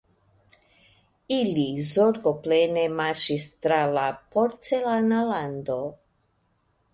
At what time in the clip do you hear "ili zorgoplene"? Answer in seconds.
1.35-2.85